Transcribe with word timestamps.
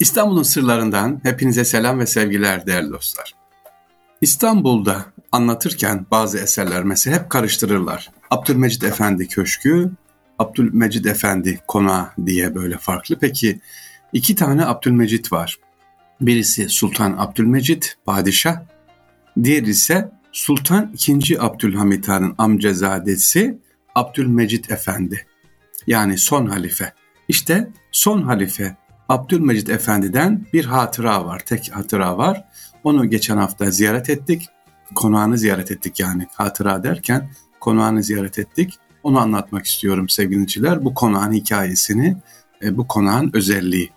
İstanbul'un 0.00 0.42
sırlarından 0.42 1.20
hepinize 1.22 1.64
selam 1.64 1.98
ve 1.98 2.06
sevgiler 2.06 2.66
değerli 2.66 2.92
dostlar. 2.92 3.34
İstanbul'da 4.20 5.04
anlatırken 5.32 6.06
bazı 6.10 6.38
eserler 6.38 6.84
mesela 6.84 7.16
hep 7.16 7.30
karıştırırlar. 7.30 8.10
Abdülmecid 8.30 8.82
Efendi 8.82 9.28
Köşkü, 9.28 9.90
Abdülmecid 10.38 11.04
Efendi 11.04 11.60
Konağı 11.68 12.08
diye 12.26 12.54
böyle 12.54 12.78
farklı. 12.78 13.18
Peki 13.18 13.60
iki 14.12 14.34
tane 14.34 14.66
Abdülmecid 14.66 15.32
var. 15.32 15.58
Birisi 16.20 16.68
Sultan 16.68 17.14
Abdülmecid 17.18 17.82
Padişah, 18.04 18.62
diğeri 19.42 19.70
ise 19.70 20.10
Sultan 20.32 20.94
II. 21.08 21.38
Abdülhamit 21.38 22.08
Han'ın 22.08 22.34
amcazadesi 22.38 23.58
Abdülmecid 23.94 24.70
Efendi. 24.70 25.26
Yani 25.86 26.18
son 26.18 26.46
halife. 26.46 26.92
İşte 27.28 27.68
son 27.92 28.22
halife 28.22 28.76
Abdülmecid 29.08 29.68
Efendi'den 29.68 30.46
bir 30.52 30.64
hatıra 30.64 31.24
var, 31.26 31.42
tek 31.46 31.76
hatıra 31.76 32.18
var. 32.18 32.44
Onu 32.84 33.10
geçen 33.10 33.36
hafta 33.36 33.70
ziyaret 33.70 34.10
ettik. 34.10 34.48
Konağını 34.94 35.38
ziyaret 35.38 35.70
ettik 35.70 36.00
yani 36.00 36.26
hatıra 36.34 36.82
derken 36.82 37.30
konağını 37.60 38.02
ziyaret 38.02 38.38
ettik. 38.38 38.74
Onu 39.02 39.18
anlatmak 39.18 39.66
istiyorum 39.66 40.08
sevgiliciler. 40.08 40.84
Bu 40.84 40.94
konağın 40.94 41.32
hikayesini, 41.32 42.16
e, 42.62 42.76
bu 42.76 42.88
konağın 42.88 43.30
özelliği. 43.34 43.90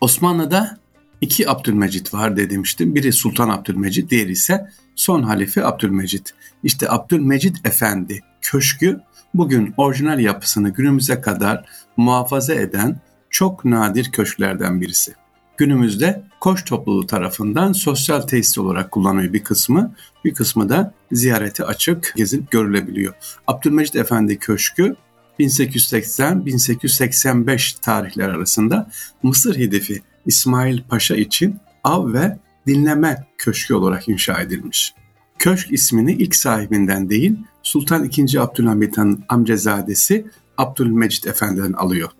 Osmanlı'da 0.00 0.78
iki 1.20 1.50
Abdülmecit 1.50 2.14
var 2.14 2.36
demiştim. 2.36 2.94
Biri 2.94 3.12
Sultan 3.12 3.48
Abdülmecit, 3.48 4.10
diğeri 4.10 4.32
ise 4.32 4.70
son 4.94 5.22
halife 5.22 5.64
Abdülmecit. 5.64 6.34
İşte 6.62 6.90
Abdülmecit 6.90 7.66
Efendi 7.66 8.20
köşkü 8.40 9.00
bugün 9.34 9.74
orijinal 9.76 10.20
yapısını 10.20 10.70
günümüze 10.70 11.20
kadar 11.20 11.68
muhafaza 11.96 12.54
eden 12.54 13.00
çok 13.36 13.64
nadir 13.64 14.12
köşklerden 14.12 14.80
birisi. 14.80 15.14
Günümüzde 15.56 16.22
Koç 16.40 16.64
topluluğu 16.64 17.06
tarafından 17.06 17.72
sosyal 17.72 18.20
tesis 18.20 18.58
olarak 18.58 18.90
kullanılıyor 18.90 19.32
bir 19.32 19.44
kısmı, 19.44 19.94
bir 20.24 20.34
kısmı 20.34 20.68
da 20.68 20.94
ziyarete 21.12 21.64
açık, 21.64 22.12
gezip 22.16 22.50
görülebiliyor. 22.50 23.14
Abdülmecit 23.46 23.96
Efendi 23.96 24.38
Köşkü 24.38 24.96
1880-1885 25.40 27.80
tarihler 27.80 28.28
arasında 28.28 28.90
Mısır 29.22 29.56
hedefi 29.56 30.02
İsmail 30.26 30.82
Paşa 30.82 31.16
için 31.16 31.56
av 31.84 32.12
ve 32.12 32.38
dinleme 32.66 33.26
köşkü 33.38 33.74
olarak 33.74 34.08
inşa 34.08 34.40
edilmiş. 34.40 34.94
Köşk 35.38 35.72
ismini 35.72 36.12
ilk 36.12 36.36
sahibinden 36.36 37.10
değil 37.10 37.36
Sultan 37.62 38.04
II. 38.04 38.38
Abdülhamit 38.38 38.98
Han 38.98 39.24
amcazadesi 39.28 40.26
Abdülmecit 40.58 41.26
Efendi'den 41.26 41.72
alıyor. 41.72 42.10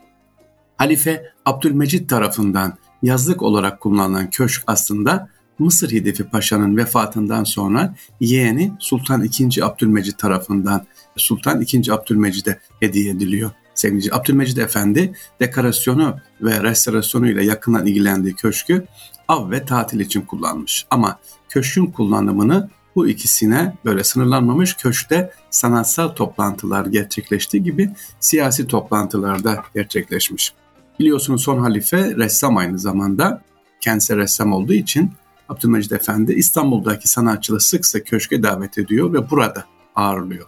Halife 0.77 1.33
Abdülmecit 1.45 2.11
tarafından 2.11 2.79
yazlık 3.03 3.43
olarak 3.43 3.81
kullanılan 3.81 4.31
köşk 4.31 4.63
aslında 4.67 5.29
Mısır 5.59 5.91
Hidefi 5.91 6.25
Paşa'nın 6.25 6.77
vefatından 6.77 7.45
sonra 7.45 7.95
yeğeni 8.21 8.73
Sultan 8.79 9.25
II. 9.25 9.63
Abdülmecit 9.63 10.19
tarafından 10.19 10.87
Sultan 11.17 11.61
II. 11.61 11.93
Abdülmecid'e 11.93 12.61
hediye 12.81 13.11
ediliyor. 13.11 13.51
Sevgili 13.75 14.15
Abdülmecid 14.15 14.57
Efendi 14.57 15.13
dekorasyonu 15.41 16.17
ve 16.41 16.63
restorasyonu 16.63 17.31
ile 17.31 17.45
yakından 17.45 17.87
ilgilendiği 17.87 18.35
köşkü 18.35 18.87
av 19.29 19.51
ve 19.51 19.65
tatil 19.65 20.01
için 20.01 20.21
kullanmış. 20.21 20.87
Ama 20.91 21.19
köşkün 21.49 21.87
kullanımını 21.87 22.71
bu 22.97 23.09
ikisine 23.09 23.75
böyle 23.85 24.05
sınırlanmamış 24.05 24.75
köşkte 24.75 25.33
sanatsal 25.51 26.09
toplantılar 26.09 26.87
gerçekleştiği 26.87 27.63
gibi 27.63 27.91
siyasi 28.21 28.67
toplantılarda 28.67 29.65
gerçekleşmiş. 29.75 30.53
Biliyorsunuz 31.01 31.43
son 31.43 31.59
halife 31.59 32.17
ressam 32.17 32.57
aynı 32.57 32.79
zamanda. 32.79 33.43
Kendisi 33.81 34.17
ressam 34.17 34.53
olduğu 34.53 34.73
için 34.73 35.11
Abdülmecid 35.49 35.91
Efendi 35.91 36.33
İstanbul'daki 36.33 37.09
sanatçıları 37.09 37.61
sık 37.61 37.87
sık 37.87 38.07
köşke 38.07 38.43
davet 38.43 38.79
ediyor 38.79 39.13
ve 39.13 39.31
burada 39.31 39.65
ağırlıyor. 39.95 40.47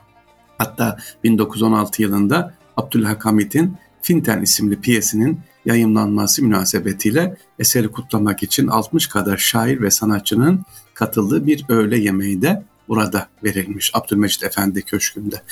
Hatta 0.58 0.98
1916 1.24 2.02
yılında 2.02 2.54
Abdülhamit'in 2.76 3.76
Finten 4.02 4.42
isimli 4.42 4.80
piyesinin 4.80 5.40
yayınlanması 5.64 6.44
münasebetiyle 6.44 7.36
eseri 7.58 7.88
kutlamak 7.88 8.42
için 8.42 8.66
60 8.66 9.06
kadar 9.06 9.36
şair 9.36 9.82
ve 9.82 9.90
sanatçının 9.90 10.64
katıldığı 10.94 11.46
bir 11.46 11.64
öğle 11.68 11.98
yemeği 11.98 12.42
de 12.42 12.62
burada 12.88 13.28
verilmiş 13.44 13.90
Abdülmecit 13.94 14.42
Efendi 14.42 14.82
Köşkü'nde. 14.82 15.42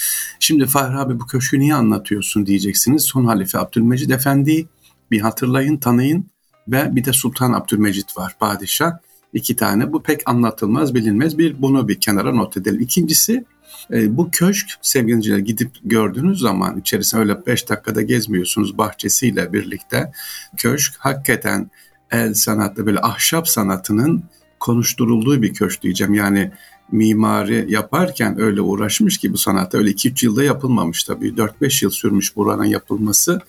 Şimdi 0.41 0.67
Fahri 0.67 0.97
abi 0.97 1.21
bu 1.21 1.27
köşkü 1.27 1.59
niye 1.59 1.75
anlatıyorsun 1.75 2.47
diyeceksiniz. 2.47 3.05
Son 3.05 3.25
halife 3.25 3.59
Abdülmecit 3.59 4.11
Efendi'yi 4.11 4.67
bir 5.11 5.21
hatırlayın, 5.21 5.77
tanıyın 5.77 6.27
ve 6.69 6.97
bir 6.97 7.05
de 7.05 7.13
Sultan 7.13 7.53
Abdülmecit 7.53 8.17
var, 8.17 8.37
padişah. 8.41 8.93
iki 9.33 9.57
tane. 9.57 9.93
Bu 9.93 10.03
pek 10.03 10.29
anlatılmaz, 10.29 10.95
bilinmez. 10.95 11.39
Bir 11.39 11.63
bunu 11.63 11.89
bir 11.89 12.01
kenara 12.01 12.33
not 12.33 12.57
edelim. 12.57 12.81
İkincisi 12.81 13.45
e, 13.93 14.17
bu 14.17 14.31
köşk 14.31 14.69
sevgiliciler 14.83 15.39
gidip 15.39 15.71
gördüğünüz 15.85 16.41
zaman 16.41 16.81
içerisinde 16.81 17.21
öyle 17.21 17.47
5 17.47 17.69
dakikada 17.69 18.03
gezmiyorsunuz 18.03 18.79
bahçesiyle 18.79 19.53
birlikte. 19.53 20.13
Köşk 20.57 20.95
hakikaten 20.99 21.71
el 22.11 22.35
sanatı 22.35 22.87
böyle 22.87 23.01
ahşap 23.01 23.49
sanatının 23.49 24.25
konuşturulduğu 24.61 25.43
bir 25.43 25.55
köşk 25.55 25.83
diyeceğim. 25.83 26.15
Yani 26.15 26.51
mimari 26.93 27.67
yaparken 27.69 28.41
öyle 28.41 28.61
uğraşmış 28.61 29.19
ki 29.19 29.33
bu 29.33 29.39
sanatta 29.39 29.79
öyle 29.79 29.91
2-3 29.91 30.25
yılda 30.25 30.45
yapılmamış 30.45 31.05
tabii. 31.05 31.29
4-5 31.29 31.85
yıl 31.85 31.91
sürmüş 31.91 32.37
buranın 32.37 32.65
yapılması 32.65 33.41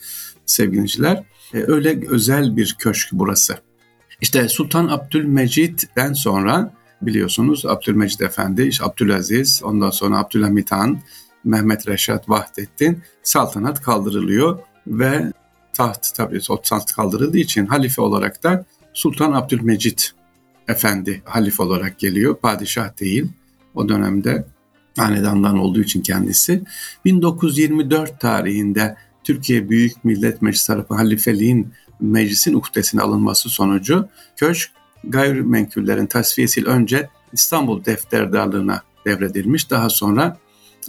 sevgiliciler. 0.45 1.23
E, 1.53 1.57
öyle 1.57 2.07
özel 2.07 2.57
bir 2.57 2.75
köşk 2.79 3.09
burası. 3.11 3.57
İşte 4.21 4.49
Sultan 4.49 4.87
Abdülmecit'ten 4.87 6.13
sonra 6.13 6.73
biliyorsunuz 7.01 7.65
Abdülmecid 7.65 8.19
Efendi, 8.19 8.63
işte 8.63 8.83
Abdülaziz, 8.83 9.61
ondan 9.63 9.89
sonra 9.89 10.17
Abdülhamit 10.19 10.71
Han, 10.71 10.99
Mehmet 11.43 11.87
Reşat 11.87 12.29
Vahdettin 12.29 13.03
saltanat 13.23 13.81
kaldırılıyor 13.81 14.59
ve 14.87 15.31
taht 15.73 16.15
tabii 16.15 16.39
taht 16.63 16.91
kaldırıldığı 16.91 17.37
için 17.37 17.65
halife 17.65 18.01
olarak 18.01 18.43
da 18.43 18.65
Sultan 18.93 19.31
Abdülmecit 19.31 20.11
Efendi 20.67 21.21
halife 21.25 21.63
olarak 21.63 21.99
geliyor. 21.99 22.35
Padişah 22.35 22.99
değil. 22.99 23.27
O 23.75 23.89
dönemde 23.89 24.45
hanedandan 24.97 25.57
olduğu 25.57 25.81
için 25.81 26.01
kendisi. 26.01 26.63
1924 27.05 28.19
tarihinde 28.19 28.97
Türkiye 29.27 29.69
Büyük 29.69 30.05
Millet 30.05 30.41
Meclisi 30.41 30.67
tarafından 30.67 30.97
halifeliğin 30.97 31.73
meclisin 31.99 32.53
uhdesine 32.53 33.01
alınması 33.01 33.49
sonucu 33.49 34.07
köşk 34.35 34.71
gayrimenkullerin 35.03 36.05
tasfiyesiyle 36.05 36.69
önce 36.69 37.09
İstanbul 37.33 37.85
defterdarlığına 37.85 38.81
devredilmiş. 39.05 39.71
Daha 39.71 39.89
sonra 39.89 40.37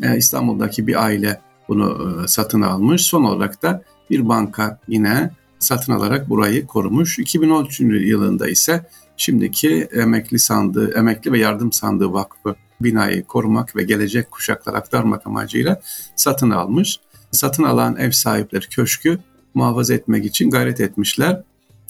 e, 0.02 0.16
İstanbul'daki 0.16 0.86
bir 0.86 1.04
aile 1.04 1.40
bunu 1.68 2.16
e, 2.24 2.28
satın 2.28 2.60
almış. 2.60 3.02
Son 3.02 3.24
olarak 3.24 3.62
da 3.62 3.82
bir 4.10 4.28
banka 4.28 4.80
yine 4.88 5.30
satın 5.58 5.92
alarak 5.92 6.28
burayı 6.28 6.66
korumuş. 6.66 7.18
2013 7.18 7.80
yılında 7.80 8.48
ise 8.48 8.86
şimdiki 9.16 9.88
emekli 9.92 10.38
sandığı, 10.38 10.98
emekli 10.98 11.32
ve 11.32 11.38
yardım 11.38 11.72
sandığı 11.72 12.12
vakfı 12.12 12.56
binayı 12.80 13.24
korumak 13.24 13.76
ve 13.76 13.82
gelecek 13.82 14.30
kuşaklara 14.30 14.76
aktarmak 14.76 15.26
amacıyla 15.26 15.80
satın 16.16 16.50
almış 16.50 17.00
satın 17.32 17.62
alan 17.62 17.96
ev 17.96 18.10
sahipleri 18.10 18.68
köşkü 18.68 19.18
muhafaza 19.54 19.94
etmek 19.94 20.24
için 20.24 20.50
gayret 20.50 20.80
etmişler. 20.80 21.42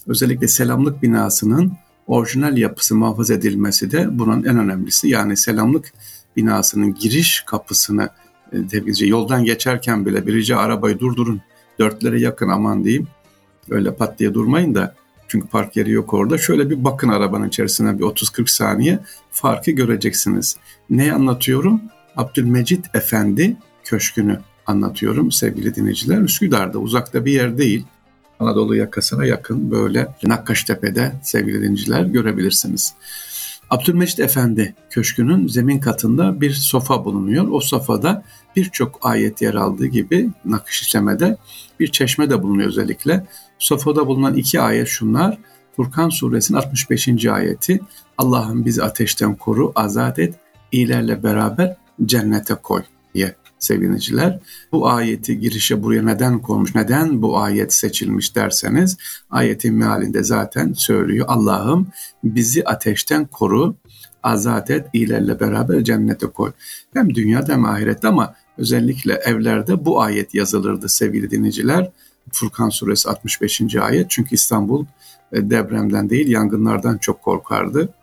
Özellikle 0.06 0.48
selamlık 0.48 1.02
binasının 1.02 1.72
orijinal 2.06 2.56
yapısı 2.56 2.94
muhafaza 2.94 3.34
edilmesi 3.34 3.90
de 3.90 4.18
bunun 4.18 4.44
en 4.44 4.58
önemlisi. 4.58 5.08
Yani 5.08 5.36
selamlık 5.36 5.92
binasının 6.36 6.94
giriş 6.94 7.44
kapısını 7.46 8.08
e, 8.52 9.06
yoldan 9.06 9.44
geçerken 9.44 10.06
bile 10.06 10.26
birici 10.26 10.56
arabayı 10.56 10.98
durdurun 10.98 11.40
dörtlere 11.78 12.20
yakın 12.20 12.48
aman 12.48 12.84
diyeyim. 12.84 13.08
Öyle 13.70 13.94
pat 13.94 14.18
diye 14.18 14.34
durmayın 14.34 14.74
da 14.74 14.94
çünkü 15.28 15.48
park 15.48 15.76
yeri 15.76 15.90
yok 15.90 16.14
orada. 16.14 16.38
Şöyle 16.38 16.70
bir 16.70 16.84
bakın 16.84 17.08
arabanın 17.08 17.48
içerisine 17.48 17.98
bir 17.98 18.04
30-40 18.04 18.50
saniye 18.50 18.98
farkı 19.30 19.70
göreceksiniz. 19.70 20.56
Ne 20.90 21.12
anlatıyorum? 21.12 21.80
Abdülmecit 22.16 22.86
Efendi 22.94 23.56
köşkünü 23.84 24.40
anlatıyorum 24.68 25.32
sevgili 25.32 25.74
dinleyiciler. 25.74 26.18
Üsküdar'da 26.20 26.78
uzakta 26.78 27.24
bir 27.24 27.32
yer 27.32 27.58
değil. 27.58 27.84
Anadolu 28.40 28.76
yakasına 28.76 29.24
yakın 29.24 29.70
böyle 29.70 30.08
Nakkaştepe'de 30.22 31.12
sevgili 31.22 31.62
dinleyiciler 31.62 32.02
görebilirsiniz. 32.02 32.94
Abdülmecit 33.70 34.20
Efendi 34.20 34.74
Köşkü'nün 34.90 35.48
zemin 35.48 35.78
katında 35.78 36.40
bir 36.40 36.52
sofa 36.52 37.04
bulunuyor. 37.04 37.48
O 37.50 37.60
sofada 37.60 38.22
birçok 38.56 38.98
ayet 39.02 39.42
yer 39.42 39.54
aldığı 39.54 39.86
gibi 39.86 40.30
nakış 40.44 40.82
işlemede 40.82 41.36
bir 41.80 41.92
çeşme 41.92 42.30
de 42.30 42.42
bulunuyor 42.42 42.68
özellikle. 42.68 43.26
Sofada 43.58 44.06
bulunan 44.06 44.36
iki 44.36 44.60
ayet 44.60 44.88
şunlar. 44.88 45.38
Furkan 45.76 46.08
suresinin 46.08 46.58
65. 46.58 47.26
ayeti 47.26 47.80
Allah'ım 48.18 48.64
bizi 48.64 48.82
ateşten 48.82 49.34
koru, 49.34 49.72
azat 49.74 50.18
et, 50.18 50.34
iyilerle 50.72 51.22
beraber 51.22 51.76
cennete 52.04 52.54
koy 52.54 52.82
diye 53.14 53.34
sevgiliciler. 53.58 54.38
Bu 54.72 54.88
ayeti 54.88 55.38
girişe 55.38 55.82
buraya 55.82 56.02
neden 56.02 56.38
konmuş, 56.38 56.74
neden 56.74 57.22
bu 57.22 57.38
ayet 57.38 57.74
seçilmiş 57.74 58.36
derseniz 58.36 58.96
ayetin 59.30 59.74
mealinde 59.74 60.22
zaten 60.24 60.72
söylüyor. 60.72 61.26
Allah'ım 61.28 61.86
bizi 62.24 62.64
ateşten 62.64 63.24
koru, 63.24 63.76
azat 64.22 64.70
et, 64.70 64.86
iyilerle 64.92 65.40
beraber 65.40 65.84
cennete 65.84 66.26
koy. 66.26 66.52
Hem 66.92 67.14
dünyada 67.14 67.52
hem 67.52 67.64
ahirette 67.64 68.08
ama 68.08 68.34
özellikle 68.58 69.14
evlerde 69.14 69.84
bu 69.84 70.02
ayet 70.02 70.34
yazılırdı 70.34 70.88
sevgili 70.88 71.30
dinleyiciler. 71.30 71.90
Furkan 72.32 72.68
suresi 72.68 73.08
65. 73.08 73.76
ayet 73.76 74.10
çünkü 74.10 74.34
İstanbul 74.34 74.84
e, 75.32 75.50
depremden 75.50 76.10
değil 76.10 76.28
yangınlardan 76.28 76.98
çok 76.98 77.22
korkardı. 77.22 77.94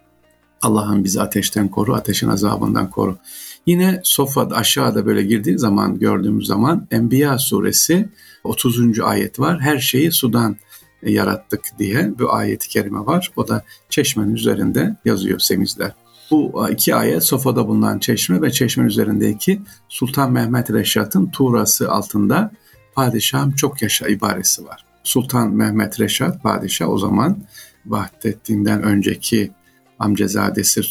Allah'ım 0.61 1.03
bizi 1.03 1.21
ateşten 1.21 1.67
koru, 1.67 1.93
ateşin 1.93 2.29
azabından 2.29 2.89
koru. 2.89 3.17
Yine 3.65 4.01
Sofa'da 4.03 4.55
aşağıda 4.55 5.05
böyle 5.05 5.23
girdiği 5.23 5.59
zaman 5.59 5.99
gördüğümüz 5.99 6.47
zaman 6.47 6.87
Enbiya 6.91 7.37
suresi 7.37 8.09
30. 8.43 8.99
ayet 8.99 9.39
var. 9.39 9.61
Her 9.61 9.79
şeyi 9.79 10.11
sudan 10.11 10.55
yarattık 11.03 11.61
diye 11.79 12.19
bir 12.19 12.37
ayet-i 12.37 12.69
kerime 12.69 12.99
var. 12.99 13.31
O 13.35 13.47
da 13.47 13.63
çeşmenin 13.89 14.35
üzerinde 14.35 14.95
yazıyor 15.05 15.39
semizler. 15.39 15.91
Bu 16.31 16.67
iki 16.71 16.95
ayet 16.95 17.23
Sofa'da 17.23 17.67
bulunan 17.67 17.99
çeşme 17.99 18.41
ve 18.41 18.51
çeşmenin 18.51 18.89
üzerindeki 18.89 19.61
Sultan 19.89 20.31
Mehmet 20.31 20.71
Reşat'ın 20.71 21.29
tuğrası 21.29 21.91
altında 21.91 22.51
padişahım 22.95 23.51
çok 23.51 23.81
yaşa 23.81 24.07
ibaresi 24.07 24.65
var. 24.65 24.85
Sultan 25.03 25.53
Mehmet 25.53 25.99
Reşat 25.99 26.43
padişah 26.43 26.89
o 26.89 26.97
zaman 26.97 27.37
Vahdettin'den 27.85 28.83
önceki 28.83 29.51
amcazadesi 29.99 30.81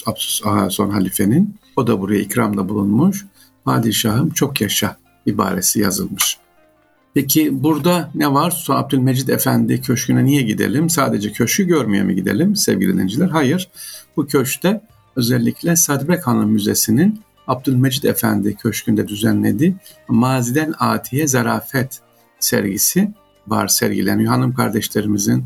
son 0.68 0.90
halifenin 0.90 1.54
o 1.76 1.86
da 1.86 2.00
buraya 2.00 2.20
ikramda 2.20 2.68
bulunmuş. 2.68 3.26
Padişahım 3.64 4.30
çok 4.30 4.60
yaşa 4.60 4.96
ibaresi 5.26 5.80
yazılmış. 5.80 6.38
Peki 7.14 7.62
burada 7.62 8.10
ne 8.14 8.32
var? 8.32 8.50
Sultan 8.50 8.82
Abdülmecid 8.82 9.28
Efendi 9.28 9.80
köşküne 9.80 10.24
niye 10.24 10.42
gidelim? 10.42 10.90
Sadece 10.90 11.32
köşkü 11.32 11.64
görmeye 11.64 12.02
mi 12.02 12.14
gidelim 12.14 12.56
sevgili 12.56 12.92
dinleyiciler? 12.92 13.28
Hayır. 13.28 13.68
Bu 14.16 14.26
köşkte 14.26 14.80
özellikle 15.16 15.76
Sadrek 15.76 16.26
Hanım 16.26 16.50
Müzesi'nin 16.50 17.20
Abdülmecid 17.46 18.04
Efendi 18.04 18.56
köşkünde 18.56 19.08
düzenlediği 19.08 19.74
Maziden 20.08 20.74
Atiye 20.78 21.26
Zarafet 21.26 22.00
sergisi 22.40 23.12
var 23.46 23.68
sergileniyor. 23.68 24.32
Hanım 24.32 24.54
kardeşlerimizin 24.54 25.44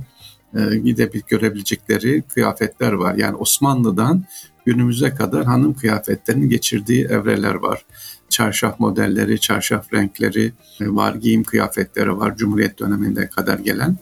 gidip 0.84 1.28
görebilecekleri 1.28 2.22
kıyafetler 2.22 2.92
var. 2.92 3.14
Yani 3.14 3.36
Osmanlı'dan 3.36 4.24
günümüze 4.68 5.14
kadar 5.14 5.44
hanım 5.44 5.74
kıyafetlerinin 5.74 6.48
geçirdiği 6.48 7.04
evreler 7.04 7.54
var. 7.54 7.84
Çarşaf 8.28 8.80
modelleri, 8.80 9.40
çarşaf 9.40 9.92
renkleri 9.92 10.52
e, 10.80 10.88
var, 10.88 11.14
giyim 11.14 11.44
kıyafetleri 11.44 12.18
var. 12.18 12.36
Cumhuriyet 12.36 12.78
döneminde 12.78 13.28
kadar 13.28 13.58
gelen 13.58 13.96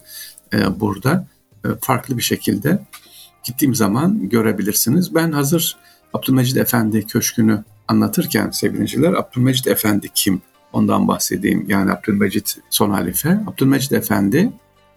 e, 0.53 0.79
burada 0.79 1.27
e, 1.65 1.67
farklı 1.81 2.17
bir 2.17 2.21
şekilde 2.21 2.79
gittiğim 3.43 3.75
zaman 3.75 4.29
görebilirsiniz. 4.29 5.15
Ben 5.15 5.31
hazır 5.31 5.77
Abdülmecid 6.13 6.55
Efendi 6.55 7.07
Köşkü'nü 7.07 7.63
anlatırken 7.87 8.49
sevgiliciler 8.49 9.13
Abdülmecid 9.13 9.65
Efendi 9.65 10.09
kim? 10.15 10.41
Ondan 10.73 11.07
bahsedeyim. 11.07 11.65
Yani 11.67 11.91
Abdülmecid 11.91 12.47
son 12.69 12.89
halife. 12.89 13.39
Abdülmecid 13.47 13.91
Efendi 13.91 14.51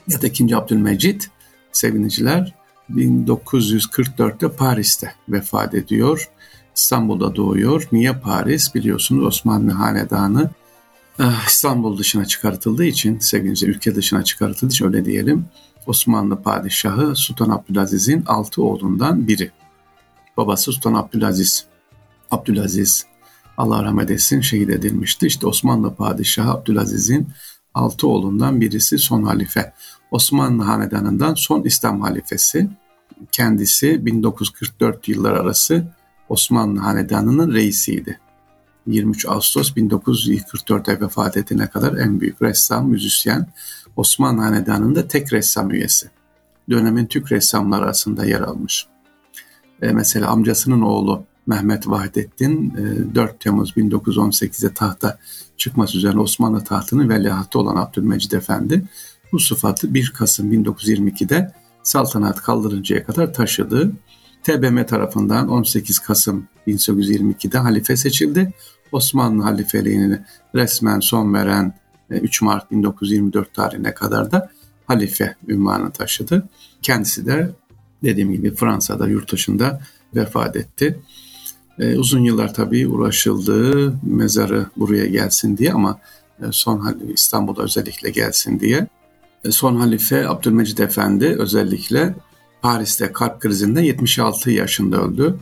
ya 0.08 0.22
da 0.22 0.26
ikinci 0.26 0.56
Abdülmecid 0.56 1.22
sevgiliciler 1.72 2.54
1944'te 2.90 4.48
Paris'te 4.48 5.14
vefat 5.28 5.74
ediyor. 5.74 6.30
İstanbul'da 6.76 7.36
doğuyor. 7.36 7.88
Niye 7.92 8.12
Paris? 8.12 8.74
Biliyorsunuz 8.74 9.24
Osmanlı 9.24 9.72
Hanedanı 9.72 10.50
ah, 11.18 11.46
İstanbul 11.48 11.98
dışına 11.98 12.24
çıkartıldığı 12.24 12.84
için, 12.84 13.18
sevgili 13.18 13.64
ülke 13.64 13.94
dışına 13.94 14.24
çıkartıldığı 14.24 14.72
için 14.72 14.86
öyle 14.86 15.04
diyelim. 15.04 15.44
Osmanlı 15.86 16.42
padişahı 16.42 17.16
Sultan 17.16 17.50
Abdülaziz'in 17.50 18.24
altı 18.26 18.62
oğlundan 18.62 19.28
biri. 19.28 19.50
Babası 20.36 20.72
Sultan 20.72 20.94
Abdülaziz. 20.94 21.66
Abdülaziz 22.30 23.06
Allah 23.56 23.84
rahmet 23.84 24.10
etsin 24.10 24.40
şehit 24.40 24.70
edilmişti. 24.70 25.26
İşte 25.26 25.46
Osmanlı 25.46 25.94
padişahı 25.94 26.50
Abdülaziz'in 26.50 27.28
altı 27.74 28.08
oğlundan 28.08 28.60
birisi 28.60 28.98
son 28.98 29.22
halife. 29.22 29.72
Osmanlı 30.10 30.62
Hanedanı'ndan 30.62 31.34
son 31.34 31.62
İslam 31.62 32.00
halifesi. 32.00 32.68
Kendisi 33.32 34.06
1944 34.06 35.08
yıllar 35.08 35.32
arası 35.32 35.84
Osmanlı 36.28 36.80
Hanedanı'nın 36.80 37.52
reisiydi. 37.52 38.20
23 38.86 39.26
Ağustos 39.26 39.70
1944'te 39.70 41.00
vefat 41.00 41.36
edene 41.36 41.66
kadar 41.66 41.96
en 41.96 42.20
büyük 42.20 42.42
ressam, 42.42 42.88
müzisyen, 42.88 43.46
Osmanlı 43.96 44.42
Hanedanı'nda 44.42 45.08
tek 45.08 45.32
ressam 45.32 45.70
üyesi. 45.70 46.10
Dönemin 46.70 47.06
Türk 47.06 47.32
ressamları 47.32 47.84
arasında 47.84 48.24
yer 48.24 48.40
almış. 48.40 48.86
E, 49.82 49.92
mesela 49.92 50.28
amcasının 50.28 50.80
oğlu 50.80 51.24
Mehmet 51.46 51.88
Vahdettin 51.88 52.74
4 53.14 53.30
e, 53.30 53.36
Temmuz 53.36 53.70
1918'de 53.70 54.74
tahta 54.74 55.18
çıkması 55.56 55.98
üzerine 55.98 56.20
Osmanlı 56.20 56.64
tahtının 56.64 57.08
veliahtı 57.08 57.58
olan 57.58 57.76
Abdülmecid 57.76 58.32
Efendi 58.32 58.84
bu 59.32 59.38
sıfatı 59.38 59.94
1 59.94 60.10
Kasım 60.10 60.52
1922'de 60.52 61.52
saltanat 61.82 62.42
kaldırıncaya 62.42 63.04
kadar 63.04 63.34
taşıdı. 63.34 63.92
TBM 64.42 64.84
tarafından 64.86 65.48
18 65.48 65.98
Kasım 65.98 66.48
1822'de 66.66 67.58
halife 67.58 67.96
seçildi. 67.96 68.52
Osmanlı 68.92 69.42
halifeliğini 69.42 70.18
resmen 70.54 71.00
son 71.00 71.34
veren 71.34 71.74
3 72.10 72.42
e, 72.42 72.44
Mart 72.44 72.70
1924 72.70 73.54
tarihine 73.54 73.94
kadar 73.94 74.32
da 74.32 74.50
halife 74.86 75.36
ünvanı 75.48 75.90
taşıdı. 75.90 76.48
Kendisi 76.82 77.26
de 77.26 77.50
dediğim 78.02 78.32
gibi 78.32 78.54
Fransa'da 78.54 79.08
yurt 79.08 79.32
dışında 79.32 79.80
vefat 80.14 80.56
etti. 80.56 81.00
E, 81.78 81.96
uzun 81.96 82.24
yıllar 82.24 82.54
tabii 82.54 82.88
uğraşıldı 82.88 83.92
mezarı 84.02 84.66
buraya 84.76 85.06
gelsin 85.06 85.56
diye 85.56 85.72
ama 85.72 86.00
e, 86.42 86.44
son 86.50 87.00
İstanbul'da 87.14 87.62
özellikle 87.62 88.10
gelsin 88.10 88.60
diye. 88.60 88.86
E, 89.44 89.50
son 89.50 89.76
halife 89.76 90.28
Abdülmecid 90.28 90.78
Efendi 90.78 91.26
özellikle 91.26 92.14
Paris'te 92.62 93.12
kalp 93.12 93.40
krizinden 93.40 93.82
76 93.82 94.50
yaşında 94.50 95.02
öldü. 95.02 95.36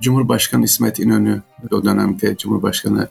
Cumhurbaşkanı 0.00 0.64
İsmet 0.64 0.98
İnönü 0.98 1.42
o 1.70 1.84
dönemde 1.84 2.36
Cumhurbaşkanı 2.36 3.08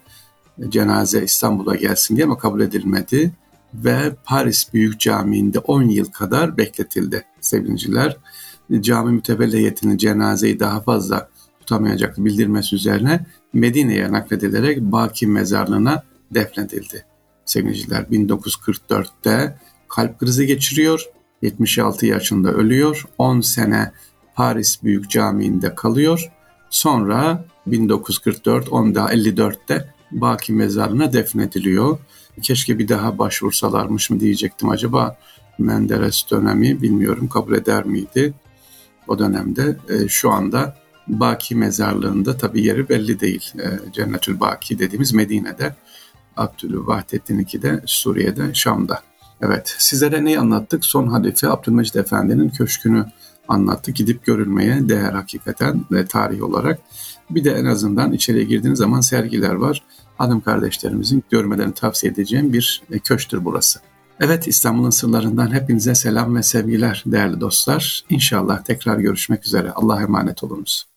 cenaze 0.69 1.23
İstanbul'a 1.23 1.75
gelsin 1.75 2.15
diye 2.15 2.25
ama 2.25 2.37
kabul 2.37 2.61
edilmedi 2.61 3.31
ve 3.73 4.15
Paris 4.25 4.73
Büyük 4.73 4.99
Camii'nde 4.99 5.59
10 5.59 5.83
yıl 5.83 6.05
kadar 6.05 6.57
bekletildi 6.57 7.25
sevgiliciler. 7.41 8.17
Cami 8.79 9.11
mütevelliyetinin 9.11 9.98
cenazeyi 9.98 10.59
daha 10.59 10.81
fazla 10.81 11.29
tutamayacaktı 11.59 12.25
bildirmesi 12.25 12.75
üzerine 12.75 13.25
Medine'ye 13.53 14.12
nakledilerek 14.12 14.81
Baki 14.81 15.27
mezarlığına 15.27 16.03
defnedildi. 16.31 17.05
Sevgiliciler 17.45 18.01
1944'te 18.03 19.57
kalp 19.95 20.19
krizi 20.19 20.47
geçiriyor. 20.47 21.05
76 21.41 22.05
yaşında 22.05 22.51
ölüyor. 22.51 23.05
10 23.17 23.41
sene 23.41 23.91
Paris 24.35 24.83
Büyük 24.83 25.09
Camii'nde 25.09 25.75
kalıyor. 25.75 26.31
Sonra 26.69 27.45
1944 27.65 28.67
10'da 28.67 29.13
54'te 29.13 29.93
Baki 30.12 30.53
mezarına 30.53 31.13
defnediliyor. 31.13 32.00
Keşke 32.41 32.79
bir 32.79 32.88
daha 32.88 33.17
başvursalarmış 33.17 34.09
mı 34.09 34.19
diyecektim 34.19 34.69
acaba 34.69 35.17
Menderes 35.57 36.23
dönemi 36.31 36.81
bilmiyorum 36.81 37.27
kabul 37.27 37.53
eder 37.53 37.85
miydi 37.85 38.33
o 39.07 39.19
dönemde. 39.19 39.77
E, 39.89 40.07
şu 40.07 40.31
anda 40.31 40.77
Baki 41.07 41.55
mezarlığında 41.55 42.38
tabi 42.38 42.62
yeri 42.62 42.89
belli 42.89 43.19
değil. 43.19 43.53
E, 43.59 43.91
Cennetül 43.93 44.39
Baki 44.39 44.79
dediğimiz 44.79 45.13
Medine'de, 45.13 45.75
Abdülvahdettin'inki 46.38 47.62
de 47.62 47.81
Suriye'de, 47.85 48.53
Şam'da. 48.53 49.12
Evet, 49.41 49.75
sizlere 49.77 50.25
neyi 50.25 50.39
anlattık? 50.39 50.85
Son 50.85 51.07
halife 51.07 51.49
Abdülmecid 51.49 51.95
Efendi'nin 51.95 52.49
köşkünü 52.49 53.05
anlattık. 53.47 53.95
Gidip 53.95 54.25
görülmeye 54.25 54.89
değer 54.89 55.13
hakikaten 55.13 55.85
ve 55.91 56.05
tarih 56.05 56.43
olarak. 56.43 56.79
Bir 57.29 57.43
de 57.43 57.51
en 57.51 57.65
azından 57.65 58.13
içeriye 58.13 58.43
girdiğiniz 58.43 58.79
zaman 58.79 59.01
sergiler 59.01 59.53
var. 59.53 59.83
Hanım 60.17 60.41
kardeşlerimizin 60.41 61.23
görmelerini 61.29 61.73
tavsiye 61.73 62.13
edeceğim 62.13 62.53
bir 62.53 62.81
e, 62.91 62.99
köşktür 62.99 63.45
burası. 63.45 63.79
Evet 64.19 64.47
İstanbul'un 64.47 64.89
sırlarından 64.89 65.53
hepinize 65.53 65.95
selam 65.95 66.35
ve 66.35 66.43
sevgiler 66.43 67.03
değerli 67.05 67.41
dostlar. 67.41 68.03
İnşallah 68.09 68.63
tekrar 68.63 68.99
görüşmek 68.99 69.45
üzere. 69.45 69.71
Allah'a 69.71 70.01
emanet 70.01 70.43
olunuz. 70.43 70.92